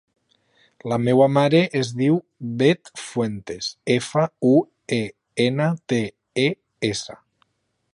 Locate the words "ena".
5.49-5.73